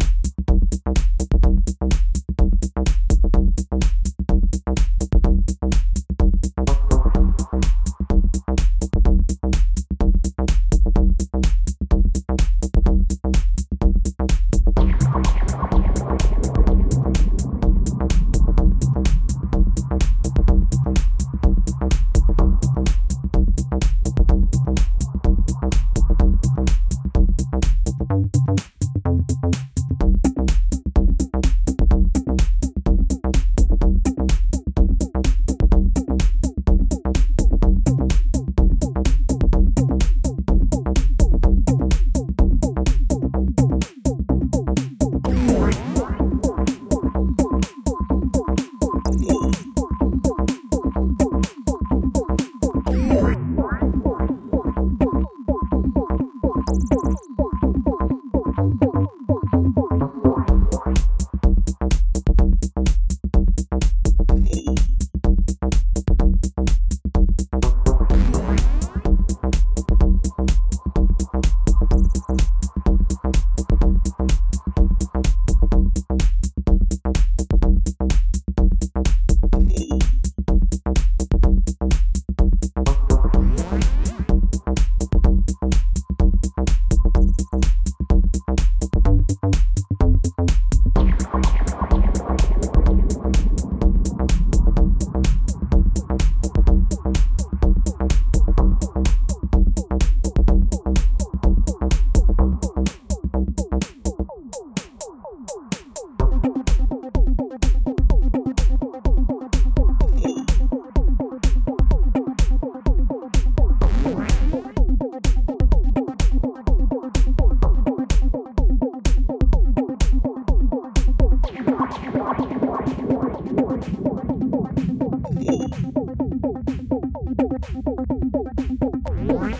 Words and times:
you 0.00 0.33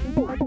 Oh, 0.07 0.44